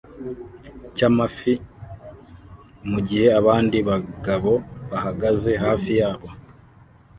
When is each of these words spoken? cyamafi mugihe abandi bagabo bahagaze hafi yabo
cyamafi 0.95 1.53
mugihe 2.89 3.27
abandi 3.39 3.77
bagabo 3.89 4.53
bahagaze 4.89 5.51
hafi 5.65 5.91
yabo 6.01 6.27